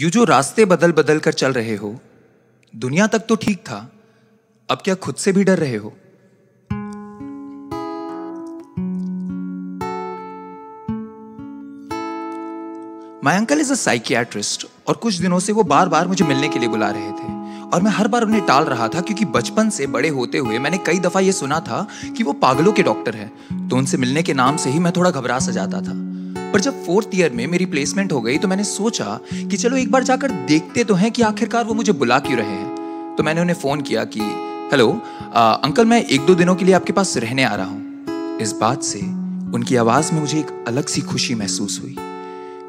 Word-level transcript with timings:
You 0.00 0.10
जो 0.10 0.24
रास्ते 0.24 0.64
बदल 0.64 0.92
बदल 0.92 1.18
कर 1.18 1.32
चल 1.32 1.52
रहे 1.52 1.76
हो, 1.76 2.00
दुनिया 2.76 3.06
तक 3.06 3.18
तो 3.18 3.34
ठीक 3.34 3.58
था, 3.58 3.92
अब 4.70 4.78
क्या 4.78 4.94
खुद 4.94 5.14
से 5.14 5.32
भी 5.32 5.44
डर 5.44 5.58
रहे 5.58 5.76
हो? 5.76 5.92
My 13.24 13.36
uncle 13.36 13.60
is 13.60 13.72
a 13.72 13.74
psychiatrist 13.74 14.66
और 14.88 14.96
कुछ 14.96 15.14
दिनों 15.14 15.38
से 15.38 15.52
वो 15.52 15.62
बार 15.62 15.88
बार 15.88 16.08
मुझे 16.08 16.24
मिलने 16.24 16.48
के 16.48 16.58
लिए 16.58 16.68
बुला 16.68 16.90
रहे 16.90 17.10
थे 17.10 17.32
और 17.70 17.82
मैं 17.82 17.90
हर 17.90 18.08
बार 18.08 18.22
उन्हें 18.22 18.46
टाल 18.46 18.64
रहा 18.64 18.88
था 18.88 19.00
क्योंकि 19.00 19.24
बचपन 19.24 19.70
से, 19.70 19.86
बड़े 19.86 20.08
होते 20.08 20.38
हुए 20.38 20.58
मैंने 20.58 20.78
कई 20.78 20.98
दफ़ा 20.98 21.20
ये 21.20 21.32
सुना 21.32 21.60
था 21.60 21.86
कि 22.16 22.22
वो 22.22 22.32
पागलों 22.32 22.72
के 22.72 22.82
डॉक्टर 22.82 23.16
हैं 23.16 23.68
तो 23.68 23.76
उनसे 23.76 23.96
मिलने 23.96 24.22
के 24.22 24.34
नाम 24.34 24.56
से 24.56 24.70
ही 24.70 24.78
मैं 24.78 24.92
थोड़ा 24.92 25.10
घबरा 25.10 25.38
सा 25.38 25.52
जाता 25.52 25.80
था। 25.80 26.09
पर 26.52 26.60
जब 26.60 26.84
फोर्थ 26.86 27.10
ईयर 27.14 27.32
में 27.32 27.46
मेरी 27.46 27.66
प्लेसमेंट 27.66 28.12
हो 28.12 28.20
गई 28.20 28.38
तो 28.38 28.48
मैंने 28.48 28.64
सोचा 28.64 29.18
कि 29.32 29.56
चलो 29.56 29.76
एक 29.76 29.90
बार 29.90 30.02
जाकर 30.02 30.30
देखते 30.46 30.84
तो 30.84 30.94
हैं 30.94 31.10
कि 31.12 31.22
आखिरकार 31.22 31.64
वो 31.64 31.74
मुझे 31.74 31.92
बुला 31.92 32.18
क्यों 32.18 32.38
रहे 32.38 32.48
हैं। 32.48 33.14
तो 33.16 33.22
मैंने 33.22 33.40
उन्हें 33.40 33.56
फ़ोन 33.56 33.80
किया 33.80 34.04
कि 34.06 34.20
हेलो 34.72 34.90
अंकल 35.64 35.84
मैं 35.84 36.02
एक 36.04 36.26
दो 36.26 36.34
दिनों 36.34 36.54
के 36.56 36.64
लिए 36.64 36.74
आपके 36.74 36.92
पास 36.92 37.16
रहने 37.16 37.44
आ 37.44 37.54
रहा 37.54 37.66
हूँ। 37.66 38.38
इस 38.40 38.52
बात 38.52 38.82
से 38.82 39.00
उनकी 39.54 39.76
आवाज़ 39.76 40.12
में 40.12 40.20
मुझे 40.20 40.38
एक 40.38 40.64
अलग 40.68 40.86
सी 40.86 41.00
खुशी 41.02 41.34
महसूस 41.34 41.80
हुई। 41.82 41.96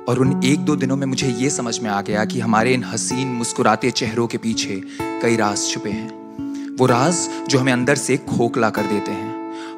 और 0.09 0.19
उन 0.19 0.41
एक 0.43 0.59
दो 0.59 0.75
दिनों 0.75 0.95
में 0.97 1.05
मुझे 1.07 1.27
ये 1.29 1.49
समझ 1.49 1.79
में 1.79 1.89
आ 1.89 2.01
गया 2.01 2.25
कि 2.25 2.39
हमारे 2.39 2.73
इन 2.73 2.83
हसीन, 2.83 3.27
मुस्कुराते 3.27 3.91
चेहरों 3.91 4.27
के 4.27 4.37
पीछे 4.37 4.81
कई 5.01 5.35
राज 5.35 5.67
छुपे 5.67 5.89
हैं। 5.89 6.75
वो 6.77 6.85
राज 6.85 7.27
जो 7.49 7.59
हमें 7.59 7.73
अंदर 7.73 7.95
से 7.95 8.17
खोखला 8.29 8.69
कर 8.69 8.83
देते 8.83 9.11
हैं। 9.11 9.30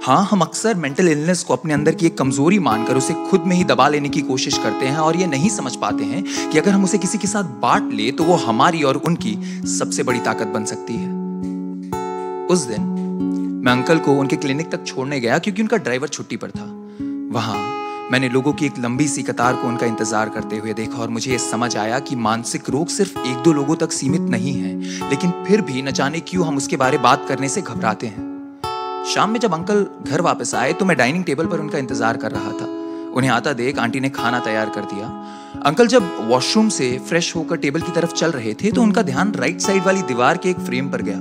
हाँ 0.05 0.23
हम 0.31 0.41
अक्सर 0.41 0.75
मेंटल 0.75 1.07
इलनेस 1.07 1.43
को 1.43 1.53
अपने 1.53 1.73
अंदर 1.73 1.95
की 1.95 2.05
एक 2.05 2.17
कमज़ोरी 2.17 2.57
मानकर 2.59 2.98
उसे 2.98 3.13
खुद 3.30 3.43
में 3.48 3.55
ही 3.55 3.63
दबा 3.63 3.88
लेने 3.89 4.09
की 4.09 4.21
कोशिश 4.21 4.57
करते 4.57 4.85
हैं 4.85 4.98
और 4.99 5.16
ये 5.16 5.26
नहीं 5.26 5.49
समझ 5.49 5.76
पाते 5.76 6.03
हैं 6.03 6.23
कि 6.52 6.57
अगर 6.59 6.71
हम 6.71 6.84
उसे 6.84 6.98
किसी 6.98 7.18
के 7.18 7.27
साथ 7.27 7.43
बांट 7.62 7.91
ले 7.93 8.09
तो 8.12 8.24
वो 8.24 8.35
हमारी 8.37 8.84
और 8.84 8.98
उनकी 8.99 9.35
सबसे 9.70 10.04
बड़ी 10.04 10.20
ताकत 10.20 10.48
बन 10.48 10.65
सकती 10.65 10.93
है। 10.93 11.07
उस 12.48 12.65
दिन 12.68 12.81
मैं 13.65 13.71
अंकल 13.71 13.99
को 13.99 14.13
उनके 14.13 14.35
क्लिनिक 14.35 14.71
तक 14.71 14.84
छोड़ने 14.85 15.20
गया 15.20 15.37
क्योंकि 15.37 15.62
उनका 15.62 15.77
ड्राइवर 15.77 16.07
छुट्टी 16.09 16.37
पर 16.37 16.49
था। 16.49 16.65
वहाँ 17.34 17.57
मैंने 18.12 18.29
लोगों 18.29 18.54
की 18.54 18.65
एक 18.65 18.79
लंबी 18.79 19.07
सी 19.07 19.24
कतार 19.24 19.55
को 19.55 19.68
उनका 19.68 19.85
इंतज़ार 19.85 20.29
करते 20.29 20.57
हुए 20.57 20.74
देखा 20.74 21.01
और 21.01 21.09
मुझे 21.09 21.31
ये 21.31 21.40
समझ 21.40 21.76
आया 21.77 21.99
कि 22.01 22.15
मानसिक 22.18 22.70
रोग 22.70 22.87
सिर्फ़ 22.90 23.18
एक 23.20 23.41
दो 23.43 23.54
लोगों 23.54 23.76
तक 23.77 23.91
सीमित 23.91 24.29
नहीं 24.29 24.54
है, 24.54 24.76
लेकिन 25.09 25.31
फिर 25.48 25.62
भी 25.62 25.81
न 25.81 25.91
जाने 25.93 26.20
क्यों 26.21 26.48
हम 26.48 26.57
उसके 26.57 26.77
बारे 26.77 26.98
बात 26.99 27.26
करने 27.27 27.49
से 27.49 27.62
घबराते 27.62 28.07
हैं। 28.07 28.32
शाम 29.05 29.29
में 29.29 29.40
जब 29.40 29.54
अंकल 29.54 29.85
घर 30.04 30.21
वापस 30.21 30.54
आए 30.55 30.73
तो 30.73 30.85
मैं 30.85 30.96
डाइनिंग 30.98 31.23
टेबल 31.23 31.46
पर 31.46 31.59
उनका 31.59 31.77
इंतज़ार 31.77 32.18
कर 32.18 32.32
रहा 32.32 32.51
था। 32.51 32.65
उन्हें 33.13 33.32
आता 33.32 33.54
देख 33.54 33.79
आंटी 33.79 33.99
ने 33.99 34.09
खाना 34.09 34.40
तैयार 34.40 34.70
कर 34.70 34.85
दिया। 34.85 35.07
अंकल 35.65 35.87
जब 35.87 36.04
वॉशरूम 36.29 36.70
से 36.70 36.87
फ्रेश 37.09 37.35
होकर 37.35 37.57
टेबल 37.57 37.81
की 37.81 37.91
तरफ़ 37.91 38.13
चल 38.13 38.31
रहे 38.31 38.54
थे 38.54 38.71
तो 38.71 38.81
उनका 38.81 39.01
ध्यान 39.04 39.34
राइट 39.35 39.59
साइड 39.62 39.84
वाली 39.84 40.01
दीवार 40.04 40.37
के 40.37 40.49
एक 40.49 40.59
फ्रेम 40.59 40.90
पर 40.91 41.01
गया। 41.01 41.18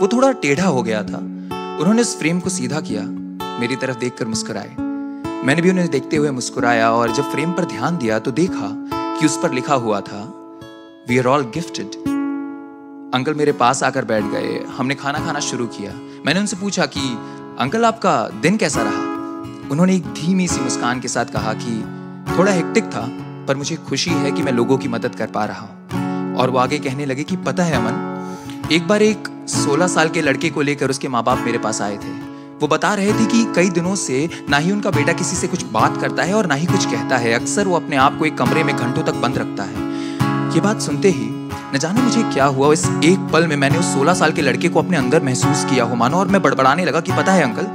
वो 0.00 0.08
थोड़ा 0.08 0.30
टेढ़ा 0.42 0.66
हो 0.66 0.82
गया 0.82 1.02
था। 1.02 1.18
उन्होंने 1.18 2.02
उस 2.02 2.18
फ्रेम 2.18 2.40
को 2.40 2.50
सीधा 2.50 2.80
किया। 2.80 3.02
मेरी 3.60 3.76
तरफ़ 3.76 3.98
देखकर 3.98 4.26
मुस्कुराए। 4.26 4.74
मैंने 5.46 5.62
भी 5.62 5.70
उन्हें 5.70 5.88
देखते 5.90 6.16
हुए 6.16 6.30
मुस्कुराया 6.32 6.90
और 6.92 7.12
जब 7.12 7.30
फ्रेम 7.32 7.52
पर 7.52 7.64
ध्यान 7.66 7.96
दिया 7.98 8.18
तो 8.18 8.30
देखा 8.32 8.70
कि 8.92 9.26
उस 9.26 9.38
पर 9.42 9.52
लिखा 9.52 9.74
हुआ 9.76 10.00
था 10.02 10.22
we 11.08 11.18
are 11.18 11.26
all 11.26 11.50
gifted 11.54 11.96
uncle 13.14 13.34
मेरे 13.34 13.52
पास 13.54 13.82
आकर 13.82 14.04
बैठ 14.04 14.24
गए। 14.32 14.60
हमने 14.76 14.94
खाना 14.94 15.18
खाना 15.18 15.40
शुरू 15.42 15.66
किया। 15.76 15.92
मैंने 16.26 16.40
उनसे 16.40 16.56
पूछा 16.56 16.86
कि, 16.86 17.18
अंकल, 17.58 17.84
आपका 17.84 18.28
दिन 18.42 18.56
कैसा 18.56 18.82
रहा? 18.82 19.08
उन्होंने 19.70 19.94
एक 19.96 20.02
धीमी 20.02 20.48
सी 20.48 20.60
मुस्कान 20.60 21.00
के 21.00 21.08
साथ 21.08 21.24
कहा 21.24 21.54
कि, 21.54 21.84
थोड़ा 22.38 22.52
हेक्टिक 22.52 22.84
था, 22.84 23.08
पर 23.48 23.56
मुझे 23.56 23.76
खुशी 23.76 24.10
है 24.10 24.32
कि 24.32 24.42
मैं 24.42 24.52
लोगों 24.52 24.78
की 24.78 24.88
मदद 24.88 25.14
कर 25.14 25.26
पा 25.26 25.44
रहा 25.44 25.60
हूँ. 25.60 25.70
और 26.36 26.50
वो 26.50 26.58
आगे 26.58 26.78
कहने 26.78 27.06
लगे 27.06 27.24
कि, 27.24 27.36
पता 27.36 27.62
है 27.62 27.76
अमन, 27.76 28.14
एक 28.72 28.88
बार 28.88 29.02
एक 29.02 29.44
16 29.48 29.86
साल 29.86 30.08
के 30.08 30.22
लड़के 30.22 30.50
को 30.50 30.62
लेकर 30.62 30.90
उसके 30.90 31.08
माँ 31.08 31.24
बाप 31.24 31.38
मेरे 31.38 31.58
पास 31.58 31.82
आए 31.82 31.96
थे। 31.96 32.28
वो 32.60 32.68
बता 32.68 32.94
रहे 32.94 33.12
थे 33.12 33.26
कि 33.26 33.52
कई 33.56 33.70
दिनों 33.70 33.94
से 33.94 34.30
ना 34.50 34.56
ही 34.56 34.72
उनका 34.72 34.90
बेटा 34.90 35.12
किसी 35.12 35.36
से 35.36 35.48
कुछ 35.48 35.64
बात 35.64 36.00
करता 36.00 36.22
है 36.22 36.34
और 36.34 36.46
ना 36.46 36.54
ही 36.54 36.66
कुछ 36.66 36.86
कहता 36.86 37.16
है। 37.16 37.32
अक्सर 37.32 37.68
वो 37.68 37.76
अपने 37.76 37.96
आप 37.96 38.18
को 38.18 38.24
एक 38.24 38.38
कमरे 38.38 38.64
में 38.64 38.76
घंटों 38.76 39.02
तक 39.02 39.14
बंद 39.14 39.38
रखता 39.38 39.62
है। 39.62 39.88
ये 40.54 40.60
बात 40.60 40.80
सुनते 40.80 41.10
ही 41.10 41.37
न 41.74 41.78
जाने 41.78 42.02
मुझे 42.02 42.22
क्या 42.32 42.44
हुआ। 42.46 42.72
इस 42.72 42.84
एक 43.04 43.28
पल 43.32 43.46
में 43.46 43.56
मैंने 43.56 43.78
उस 43.78 43.92
16 43.94 44.14
साल 44.14 44.32
के 44.32 44.42
लड़के 44.42 44.68
को 44.68 44.78
अपने 44.78 44.96
अंदर 44.96 45.22
महसूस 45.22 45.64
किया 45.64 45.84
हो 45.84 45.94
मानो, 45.94 46.16
और 46.16 46.28
मैं 46.28 46.42
बड़बड़ाने 46.42 46.84
लगा 46.84 47.00
कि 47.00 47.12
पता 47.12 47.32
है 47.32 47.42
अंकल, 47.42 47.66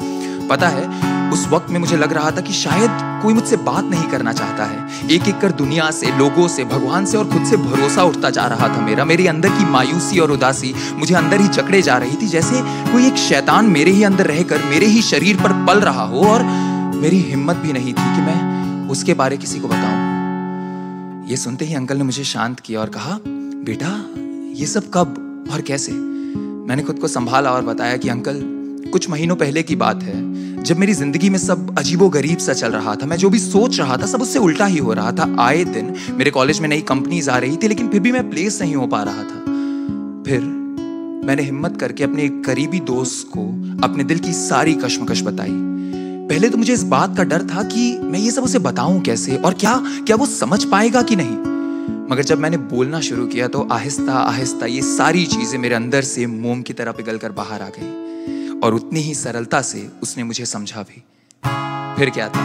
पता 0.50 0.68
है, 0.68 1.32
उस 1.32 1.48
वक्त 1.48 1.70
में 1.70 1.80
मुझे 1.80 1.98
लग 1.98 2.14
रहा 2.14 2.32
था 2.32 2.42
कि 2.42 2.54
शायद 2.54 2.90
कोई 3.24 3.34
मुझसे 3.34 3.58
बात 3.58 3.84
नहीं 3.84 4.04
करना 4.04 4.34
चाहता 4.34 4.66
है। 4.66 5.08
एक 5.12 5.28
एक 5.28 5.40
कर 5.42 5.52
दुनिया 5.52 5.90
से, 5.92 6.12
लोगों 6.18 6.48
से, 6.48 6.64
भगवान 6.64 7.06
से 7.06 7.18
और 7.18 7.28
खुद 7.30 7.46
से 7.46 7.58
भरोसा 7.58 8.04
उठता 8.04 8.30
जा 8.30 8.46
रहा 8.48 8.68
था 8.68 8.82
मेरा। 8.82 9.06
मेरे 9.06 9.28
अंदर 9.28 9.50
की 9.50 9.66
मायूसी 9.66 10.20
और 10.20 10.32
उदासी 10.32 10.74
मुझे 10.96 11.16
अंदर 11.16 11.42
ही 11.42 11.48
जकड़े 11.48 11.82
जा 11.82 11.98
रही 11.98 12.16
थी, 12.16 12.28
जैसे 12.28 12.62
कोई 12.92 13.08
एक 13.08 13.18
शैतान 13.18 13.66
मेरे 13.66 13.92
ही 13.92 14.04
अंदर 14.04 14.28
रहकर, 14.28 14.64
मेरे 14.66 14.86
ही 14.86 15.02
शरीर 15.02 15.42
पर 15.42 15.54
पल 15.66 15.80
रहा 15.80 16.04
हो, 16.04 16.26
और 16.26 16.44
मेरी 16.96 17.20
हिम्मत 17.22 17.56
भी 17.56 17.74
नहीं 17.74 17.94
थी 17.94 18.16
कि 18.16 18.22
मैं 18.22 18.90
उसके 18.90 19.14
बारे 19.14 19.38
किसी 19.38 19.60
को 19.60 19.68
बताऊँ। 19.68 21.28
ये 21.28 21.38
सुनते 21.38 21.66
ही 21.66 21.74
अंकल 21.74 21.98
ने 21.98 22.04
मुझे 22.04 22.24
शांत 22.24 22.60
किया 22.60 22.80
और 22.80 22.90
कहा 22.90 23.20
बेटा, 23.64 24.06
ये 24.60 24.66
सब 24.66 24.84
कब 24.94 25.48
और 25.52 25.62
कैसे? 25.62 25.92
मैंने 25.92 26.84
खुद 26.84 27.00
को 27.00 27.08
संभाला 27.08 27.52
और 27.52 27.62
बताया 27.62 27.98
कि 27.98 28.10
अंकल, 28.10 28.40
कुछ 28.92 29.10
महीनों 29.10 29.36
पहले 29.36 29.64
की 29.64 29.76
बात 29.76 30.04
है। 30.04 30.64
जब 30.64 30.78
मेरी 30.78 30.94
ज़िंदगी 30.94 31.30
में 31.30 31.38
सब 31.40 31.80
अजीबो 31.80 32.10
गरीब 32.10 32.38
सा 32.38 32.54
चल 32.54 32.72
रहा 32.72 32.96
था, 32.96 33.06
मैं 33.06 33.18
जो 33.18 33.30
भी 33.30 33.40
सोच 33.40 33.80
रहा 33.80 33.98
था, 33.98 34.06
सब 34.06 34.22
उससे 34.22 34.40
उल्टा 34.40 34.66
ही 34.66 34.78
हो 34.78 34.94
रहा 34.94 35.12
था। 35.12 35.36
आए 35.40 35.64
दिन 35.64 35.94
मेरे 36.12 36.32
कॉलेज 36.32 36.60
में 36.60 36.70
नई 36.70 36.82
कंपनीज़ 36.82 37.30
आ 37.30 37.38
रही 37.38 37.58
थी, 37.58 37.68
लेकिन 37.68 37.88
फिर 37.88 38.00
भी 38.00 38.12
मैं 38.12 38.30
प्लेस 38.30 38.62
नहीं 38.62 38.76
हो 38.76 38.88
पा 38.88 39.04
रहा 39.04 39.24
था। 39.24 39.40
फिर 40.28 40.42
मैंने 41.26 41.42
हिम्मत 41.42 41.78
करके 41.80 42.04
अपने 42.04 42.24
एक 42.24 42.44
करीबी 42.46 42.80
दोस्त 42.80 43.28
को 43.38 43.48
अपने 43.88 44.04
दिल 44.04 44.20
की 44.20 44.34
सारी 44.34 44.74
कश्मकश 44.74 45.22
बताई। 45.22 45.52
पहले 46.30 46.50
तो 46.50 46.58
मुझे 46.58 46.74
इस 46.74 46.84
बात 46.84 47.18
का 47.18 47.24
डर 47.24 47.44
था 47.44 47.64
कि 47.64 48.00
मैं 48.00 48.20
ये 48.20 48.32
सब 48.32 48.44
उसे 48.44 48.60
बताऊँ 48.60 49.02
कैसे 49.02 49.38
और 49.38 49.54
क्या 49.54 49.84
क्या 49.88 50.16
वो 50.16 50.26
समझ 50.26 50.64
पाएगा 50.64 51.02
कि 51.02 51.16
नहीं? 51.16 51.53
मगर 52.14 52.24
जब 52.24 52.40
मैंने 52.40 52.58
बोलना 52.58 53.00
शुरू 53.00 53.28
किया 53.28 53.48
तो 53.48 53.68
आहिस्ता 53.72 54.14
आहिस्ता 54.14 54.66
ये 54.66 54.82
सारी 54.82 55.26
चीज़ें 55.26 55.60
मेरे 55.60 55.76
अंदर 55.76 56.02
से 56.02 56.26
मोम 56.26 56.62
की 56.62 56.74
तरह 56.74 56.92
पिघल 56.92 57.18
कर 57.18 57.32
बाहर 57.32 57.62
आ 57.62 57.70
गई। 57.70 58.60
और 58.60 58.74
उतनी 58.74 59.00
ही 59.00 59.14
सरलता 59.14 59.62
से 59.62 59.90
उसने 60.04 60.24
मुझे 60.24 60.46
समझा 60.46 60.82
भी। 60.82 61.04
फिर 61.98 62.10
क्या 62.10 62.30
था? 62.30 62.44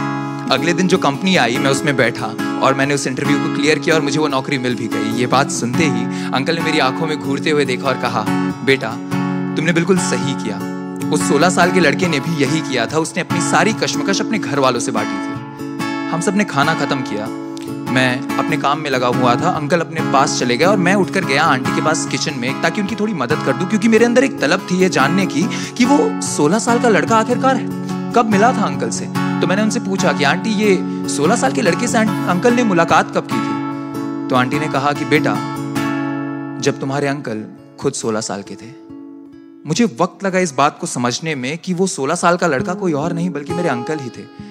अगले 0.51 0.73
दिन 0.73 0.87
जो 0.87 0.97
कंपनी 0.97 1.35
आई, 1.35 1.57
मैं 1.57 1.71
उसमें 1.71 1.95
बैठा 1.95 2.25
और 2.63 2.73
मैंने 2.73 2.93
उस 2.93 3.07
इंटरव्यू 3.07 3.37
को 3.37 3.55
क्लियर 3.55 3.79
किया 3.79 3.95
और 3.95 4.01
मुझे 4.01 4.19
वो 4.19 4.27
नौकरी 4.27 4.57
मिल 4.57 4.75
भी 4.75 4.87
गई। 4.87 5.11
ये 5.19 5.27
बात 5.27 5.51
सुनते 5.51 5.83
ही 5.83 6.31
अंकल 6.31 6.55
ने 6.55 6.61
मेरी 6.61 6.79
आँखों 6.79 7.07
में 7.07 7.17
घूरते 7.19 7.49
हुए 7.49 7.65
देखा 7.65 7.87
और 7.87 8.01
कहा, 8.01 8.25
बेटा, 8.65 8.89
तुमने 9.55 9.73
बिल्कुल 9.73 9.97
सही 9.97 10.33
किया। 10.43 10.57
उस 11.13 11.27
16 11.29 11.49
साल 11.49 11.71
के 11.71 11.79
लड़के 11.79 12.07
ने 12.07 12.19
भी 12.19 12.43
यही 12.43 12.61
किया 12.61 12.85
था। 12.85 12.97
उसने 12.97 13.21
अपनी 13.21 13.41
सारी 13.41 13.73
कश्मकश 13.73 14.21
अपने 14.21 14.39
घर 14.39 14.59
वालों 14.59 14.79
से 14.79 14.91
बांटी 14.91 15.11
थी। 15.11 16.09
हम 16.09 16.21
सबने 16.21 16.45
खाना 16.45 16.73
खत्म 16.73 17.01
किया। 17.01 17.48
मैं 17.89 18.37
अपने 18.37 18.57
काम 18.57 18.79
में 18.79 18.89
लगा 18.89 19.07
हुआ 19.07 19.35
था, 19.35 19.49
अंकल 19.49 19.79
अपने 19.79 20.01
पास 20.01 20.39
चले 20.39 20.57
गए 20.57 20.65
और 20.65 20.77
मैं 20.77 20.95
उठकर 20.95 21.25
गया 21.25 21.43
आंटी 21.43 21.75
के 21.75 21.81
पास 21.81 22.07
किचन 22.11 22.33
में 22.37 22.61
ताकि 22.61 22.81
उनकी 22.81 22.95
थोड़ी 22.95 23.13
मदद 23.13 23.43
कर 23.45 23.53
दूँ, 23.53 23.69
क्योंकि 23.69 23.87
मेरे 23.87 24.05
अंदर 24.05 24.23
एक 24.23 24.39
तलब 24.39 24.67
थी 24.71 24.77
ये 24.77 24.89
जानने 24.89 25.25
की 25.25 25.43
कि 25.77 25.85
वो 25.85 26.21
16 26.21 26.59
साल 26.59 26.79
का 26.79 26.89
लड़का 26.89 27.17
आखिरकार 27.17 27.55
कब 28.15 28.29
मिला 28.31 28.53
था 28.53 28.65
अंकल 28.65 28.89
से? 28.89 29.05
तो 29.41 29.47
मैंने 29.47 29.61
उनसे 29.61 29.79
पूछा 29.79 30.13
कि, 30.13 30.23
आंटी, 30.23 30.49
ये 30.49 30.77
16 31.09 31.35
साल 31.35 31.51
के 31.51 31.61
लड़के 31.61 31.87
से 31.87 31.97
अंकल 31.97 32.53
ने 32.53 32.63
मुलाकात 32.63 33.17
कब 33.17 33.27
की 33.31 33.37
थी? 33.37 33.59
तो 34.29 34.35
आंटी 34.35 34.59
ने 34.59 34.67
कहा 34.67 34.93
कि, 34.93 35.05
बेटा, 35.05 35.35
जब 36.59 36.79
तुम्हारे 36.79 37.07
अंकल 37.07 37.45
खुद 37.79 37.93
16 37.93 38.21
साल 38.21 38.41
के 38.41 38.55
थे, 38.55 38.89
मुझे 39.67 39.85
वक्त 39.99 40.23
लगा 40.23 40.39
इस 40.39 40.53
बात 40.53 40.77
को 40.81 40.87
समझने 40.87 41.35
में 41.35 41.57
कि 41.57 41.73
वो 41.73 41.87
16 41.87 42.15
साल 42.15 42.37
का 42.37 42.47
लड़का 42.47 42.73
कोई 42.73 42.93
और 42.93 43.13
नहीं, 43.13 43.29
बल्कि 43.29 43.53
मेरे 43.53 43.69
अंकल 43.69 43.97
ही 43.99 44.09
थे। 44.09 44.48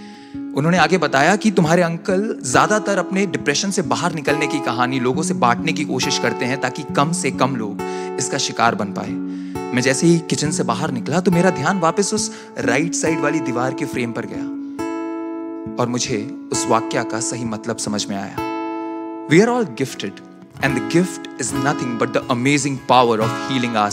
उन्होंने 0.58 0.78
आगे 0.78 0.98
बताया 0.98 1.34
कि 1.36 1.50
तुम्हारे 1.50 1.82
अंकल 1.82 2.22
ज़्यादातर 2.42 2.98
अपने 2.98 3.24
डिप्रेशन 3.28 3.70
से 3.70 3.82
बाहर 3.84 4.14
निकलने 4.14 4.46
की 4.46 4.58
कहानी, 4.60 4.98
लोगों 5.00 5.22
से 5.22 5.34
बांटने 5.36 5.72
की 5.72 5.84
कोशिश 5.84 6.18
करते 6.18 6.44
हैं 6.44 6.60
ताकि 6.60 6.82
कम 6.96 7.12
से 7.12 7.30
कम 7.32 7.56
लोग 7.56 7.82
इसका 8.18 8.38
शिकार 8.38 8.74
बन 8.74 8.92
पाए। 8.92 9.10
मैं 9.74 9.82
जैसे 9.82 10.06
ही 10.06 10.18
किचन 10.30 10.50
से 10.50 10.62
बाहर 10.64 10.90
निकला 10.90 11.20
तो 11.20 11.30
मेरा 11.30 11.50
ध्यान 11.50 11.78
वापस 11.80 12.12
उस 12.14 12.30
राइट 12.60 12.94
साइड 12.94 13.20
वाली 13.20 13.40
दीवार 13.40 13.74
के 13.74 13.84
फ्रेम 13.84 14.12
पर 14.12 14.26
गया। 14.26 14.42
और 15.76 15.88
मुझे 15.88 16.18
उस 16.52 16.66
वाक्य 16.68 17.04
का 17.04 17.20
सही 17.20 17.44
मतलब 17.46 17.76
समझ 17.78 18.04
में 18.06 18.16
आया। 18.16 18.36
We 19.30 19.40
are 19.40 19.48
all 19.48 19.64
gifted 19.78 20.20
and 20.64 20.78
the 20.78 20.88
gift 20.92 21.40
is 21.40 21.54
nothing 21.56 21.98
but 21.98 22.12
the 22.12 22.26
amazing 22.30 22.78
power 22.88 23.20
of 23.20 23.52
healing 23.52 23.76
are 23.76 23.90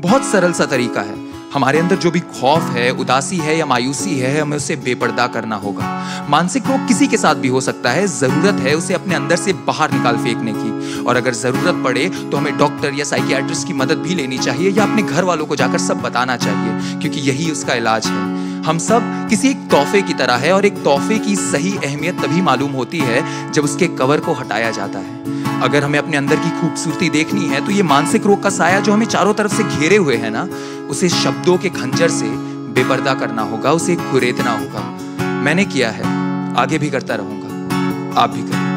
बहुत 0.00 0.24
सरल 0.24 0.52
सा 0.52 0.66
तरीका 0.66 1.00
है। 1.02 1.31
हमारे 1.54 1.78
अंदर 1.78 1.96
जो 1.96 2.10
भी 2.10 2.20
खौफ 2.20 2.70
है, 2.72 2.90
उदासी 2.92 3.36
है 3.38 3.56
या 3.58 3.64
मायूसी 3.66 4.18
है, 4.18 4.40
हमें 4.40 4.56
उसे 4.56 4.76
बेपर्दा 4.78 5.26
करना 5.26 5.56
होगा। 5.56 5.88
मानसिक 6.30 6.66
रोग 6.66 6.86
किसी 6.88 7.06
के 7.06 7.16
साथ 7.16 7.34
भी 7.36 7.48
हो 7.48 7.60
सकता 7.60 7.90
है, 7.90 8.06
ज़रूरत 8.08 8.60
है 8.60 8.74
उसे 8.74 8.94
अपने 8.94 9.14
अंदर 9.14 9.36
से 9.36 9.52
बाहर 9.66 9.92
निकाल 9.92 10.16
फेंकने 10.16 10.52
की। 10.52 11.02
और 11.02 11.16
अगर 11.16 11.34
ज़रूरत 11.34 11.82
पड़े 11.84 12.08
तो 12.08 12.36
हमें 12.36 12.56
डॉक्टर 12.58 12.94
या 12.94 13.04
साइकियाट्रिस्ट 13.04 13.66
की 13.66 13.72
मदद 13.74 13.98
भी 13.98 14.14
लेनी 14.14 14.38
चाहिए 14.38 14.70
या 14.70 14.84
अपने 14.84 15.02
घर 15.04 15.24
वालों 15.24 15.46
को 15.46 15.56
जाकर 15.56 15.78
सब 15.80 16.00
बताना 16.02 16.36
चाहिए, 16.36 16.98
क्योंकि 17.00 17.20
यही 17.20 17.50
उसका 17.50 17.74
इलाज 17.74 18.06
है। 18.06 18.31
हम 18.66 18.78
सब 18.78 19.26
किसी 19.30 19.48
एक 19.48 19.56
तोहफे 19.70 20.00
की 20.02 20.14
तरह 20.14 20.36
है 20.36 20.52
और 20.52 20.66
एक 20.66 20.74
तोहफे 20.84 21.18
की 21.18 21.34
सही 21.36 21.76
अहमियत 21.76 22.20
तभी 22.20 22.40
मालूम 22.40 22.72
होती 22.72 22.98
है 23.00 23.52
जब 23.52 23.64
उसके 23.64 23.86
कवर 23.98 24.20
को 24.20 24.32
हटाया 24.32 24.70
जाता 24.70 24.98
है। 24.98 25.60
अगर 25.62 25.84
हमें 25.84 25.98
अपने 25.98 26.16
अंदर 26.16 26.36
की 26.36 26.50
खूबसूरती 26.60 27.08
देखनी 27.10 27.46
है 27.46 27.64
तो 27.66 27.72
ये 27.72 27.82
मानसिक 27.84 28.26
रोग 28.26 28.42
का 28.42 28.50
साया 28.50 28.80
जो 28.80 28.92
हमें 28.92 29.06
चारों 29.06 29.34
तरफ़ 29.34 29.54
से 29.54 29.64
घेरे 29.64 29.96
हुए 29.96 30.16
है 30.16 30.30
ना, 30.30 30.48
उसे 30.90 31.08
शब्दों 31.08 31.56
के 31.58 31.68
खंजर 31.70 32.08
से 32.10 32.28
बेपर्दा 32.74 33.14
करना 33.14 33.42
होगा, 33.44 33.72
उसे 33.72 33.96
कुरेदना 34.02 34.52
होगा। 34.52 34.80
मैंने 35.42 35.64
किया 35.64 35.90
है, 35.90 36.04
आगे 36.56 36.78
भी 36.78 36.90
करता 36.90 37.14
रहूँगा, 37.14 38.20
आप 38.20 38.30
भी 38.30 38.42
करें। 38.42 38.71